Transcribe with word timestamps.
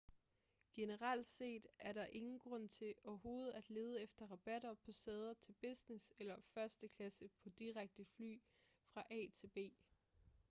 generelt 0.73 1.25
set 1.27 1.67
er 1.79 1.93
der 1.93 2.05
ingen 2.05 2.39
grund 2.39 2.69
til 2.69 2.93
overhovedet 3.03 3.51
at 3.51 3.69
lede 3.69 4.01
efter 4.01 4.25
rabatter 4.31 4.73
på 4.73 4.91
sæder 4.91 5.33
på 5.33 5.53
business- 5.65 6.11
eller 6.19 6.37
første 6.53 6.87
klasse 6.87 7.29
på 7.43 7.49
direkte 7.49 8.05
fly 8.05 8.39
fra 8.93 9.03
a 9.09 9.25
til 9.33 9.47
b 9.47 9.57